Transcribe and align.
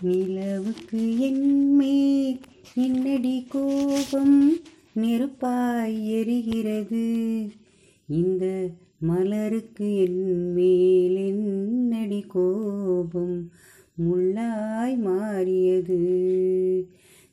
நிலவுக்கு 0.00 1.18
என்மேல் 1.18 2.40
என்னடி 2.74 3.46
கோபம் 3.48 4.56
நெருப்பாய் 4.96 6.10
எரிகிறது. 6.10 7.48
இந்த 8.08 8.68
மலருக்கு 8.98 9.96
என்மேல் 9.96 11.16
என்னடி 11.16 12.20
கோபம் 12.20 13.50
முள்ளாய் 13.96 14.96
மாறியது. 14.96 15.98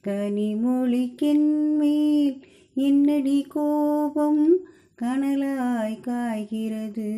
கனிமொழிக்கென்மேல் 0.03 2.41
என்னடி 2.73 3.41
கோபம் 3.41 4.57
கனலாய் 5.01 6.01
காய்கிறது. 6.01 7.13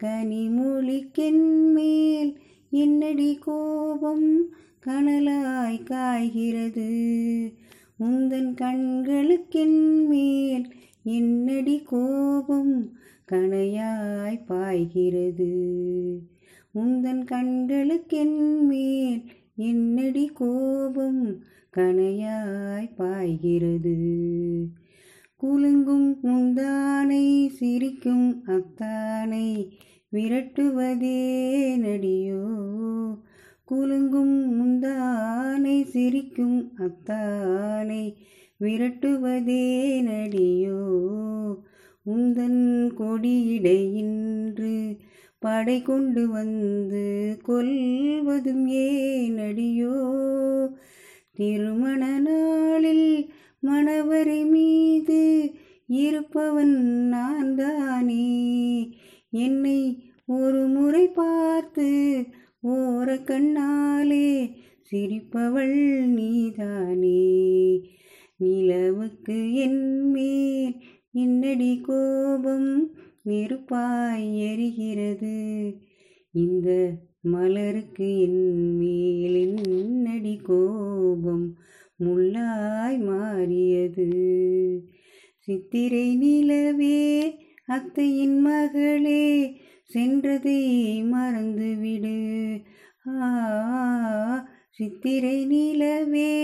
கனிமொழிக்கென்மேல் 0.00 2.34
என்னடி 2.70 3.34
கோபம்? 3.34 4.48
கனலாய் 4.86 5.82
காய்கிறது. 5.82 6.90
உந்தன் 8.00 8.54
கண்களுக்கென் 8.54 10.06
மேல் 10.06 10.72
என்னடி 11.02 11.82
கோபம்? 11.82 12.92
கனையாய் 13.32 14.44
பாய்கிறது. 14.46 15.68
உந்தன் 16.74 17.24
கண்களுக்கென் 17.24 18.60
மேல் 18.60 19.22
என்னடி 19.56 20.26
கோபம்? 20.26 21.38
கனையாய் 21.76 22.94
பாய்கிறது. 22.96 24.18
குலுங்கும் 25.36 26.18
முந்தானை 26.22 27.48
சிரிக்கும் 27.48 28.42
அத்தானை 28.46 29.70
விரட்டுவதே 30.12 31.18
நடியோ? 31.76 32.44
குலுங்கும் 33.64 34.34
முந்தானை 34.50 35.84
சிரிக்கும் 35.84 36.72
அத்தானை 36.78 38.16
விரட்டுவதே 38.60 39.64
நடியோ? 40.00 40.80
உந்தன் 42.06 42.90
கொடியிடையின்று 42.98 44.74
படை 45.38 45.82
கொண்டு 45.82 46.28
வந்து 46.28 47.36
கொல்வதும் 47.48 48.66
ஏனடியோ 48.66 49.94
திருமண 51.32 52.18
நாளில் 52.18 53.30
மணவரை 53.66 54.50
மீது 54.50 55.20
இருப்பவன் 55.88 56.76
நான் 57.08 57.54
தானே 57.54 58.29
என்னை 59.30 60.02
ஒரு 60.26 60.66
முறை 60.66 61.08
பார்த்து 61.08 62.24
ஓர 62.62 63.14
கண்ணாலே 63.22 64.50
சிரிப்பவள் 64.90 66.04
நீதானே. 66.04 67.80
நிலவுக்கு 68.36 69.54
என்மேல் 69.54 70.74
என்னடி 71.12 71.80
கோபம் 71.80 72.94
நெருப்பாய் 73.24 74.38
எரிகிறது. 74.40 75.74
இந்த 76.30 76.90
மலருக்கு 77.20 78.20
என் 78.20 78.76
மேல் 78.76 79.56
என்னடி 79.64 80.36
கோபம் 80.36 81.56
முள்ளாய் 82.00 82.98
மாறியது. 82.98 84.08
சித்திரை 85.38 86.16
நிலவே 86.16 87.34
அத்தையின் 87.70 88.38
மகளே 88.40 89.24
சென்றதை 89.94 90.60
மறந்துவிடு. 91.12 92.18
ஆ 93.08 93.28
சித்திரை 94.70 95.38
நிலவே 95.44 96.34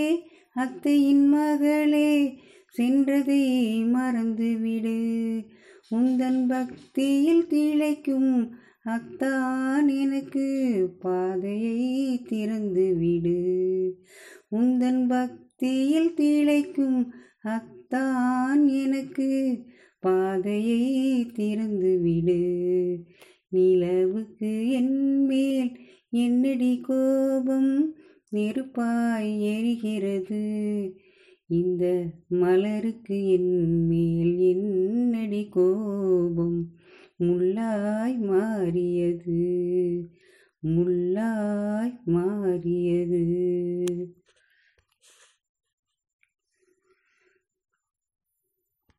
அத்தையின் 0.55 1.25
மகளே 1.27 2.11
சென்றதை 2.77 3.43
மறந்துவிடு. 3.95 4.99
உந்தன் 5.95 6.41
பக்தியில் 6.47 7.45
திளைக்கும் 7.49 8.31
அத்தான் 8.85 9.87
எனக்கு 9.87 10.45
பாதையை 10.99 11.79
திறந்து 12.27 12.85
விடு 12.95 13.39
உந்தன் 14.51 15.03
பக்தியில் 15.07 16.13
திளைக்கும் 16.17 16.99
அத்தான் 17.47 18.61
எனக்கு 18.83 19.29
பாதையை 19.99 21.25
திறந்து 21.25 21.99
விடு. 21.99 22.99
நிலவுக்கு 23.49 24.69
என்மேல் 24.69 25.71
என்னடி 26.09 26.79
கோபம்? 26.81 27.95
நெருப்பாய் 28.31 29.39
எரிகிறது. 29.39 30.89
இந்த 31.47 32.03
மலருக்கு 32.27 33.27
என்மேல் 33.27 34.37
என்னடி 34.37 35.47
கோபம்? 35.49 36.71
முள்ளாய் 37.19 38.17
மாறியது. 38.17 39.65
முள்ளாய் 40.63 42.03
மாறியது. 42.03 43.25